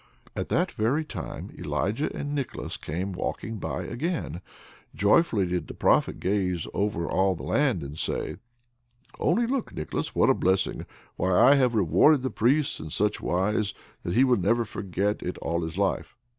At 0.35 0.49
that 0.49 0.71
very 0.71 1.05
time 1.05 1.51
Elijah 1.55 2.11
and 2.17 2.33
Nicholas 2.33 2.75
came 2.75 3.11
walking 3.13 3.59
by 3.59 3.83
again. 3.83 4.41
Joyfully 4.95 5.45
did 5.45 5.67
the 5.67 5.75
Prophet 5.75 6.19
gaze 6.19 6.65
on 6.73 7.05
all 7.05 7.35
the 7.35 7.43
land, 7.43 7.83
and 7.83 7.99
say: 7.99 8.37
"Only 9.19 9.45
look, 9.45 9.71
Nicholas! 9.75 10.15
what 10.15 10.31
a 10.31 10.33
blessing! 10.33 10.87
Why, 11.17 11.37
I 11.51 11.53
have 11.53 11.75
rewarded 11.75 12.23
the 12.23 12.31
Priest 12.31 12.79
in 12.79 12.89
such 12.89 13.21
wise, 13.21 13.75
that 14.01 14.15
he 14.15 14.23
will 14.23 14.37
never 14.37 14.65
forget 14.65 15.21
it 15.21 15.37
all 15.37 15.61
his 15.61 15.77
life." 15.77 16.15